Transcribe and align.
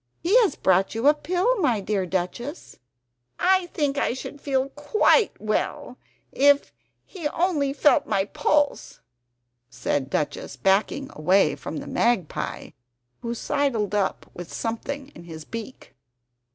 He 0.23 0.35
has 0.41 0.55
brought 0.55 0.95
you 0.95 1.07
a 1.07 1.13
pill, 1.13 1.59
my 1.61 1.79
dear 1.79 2.07
Duchess!" 2.07 2.79
"I 3.39 3.67
think 3.67 3.99
I 3.99 4.13
should 4.15 4.41
feel 4.41 4.69
QUITE 4.69 5.39
well 5.39 5.99
if 6.31 6.73
he 7.05 7.27
only 7.27 7.71
felt 7.71 8.07
my 8.07 8.25
pulse," 8.25 8.99
said 9.69 10.09
Duchess, 10.09 10.55
backing 10.55 11.11
away 11.13 11.55
from 11.55 11.77
the 11.77 11.85
magpie, 11.87 12.71
who 13.21 13.35
sidled 13.35 13.93
up 13.93 14.25
with 14.33 14.51
something 14.51 15.09
in 15.09 15.25
his 15.25 15.45
beak. 15.45 15.93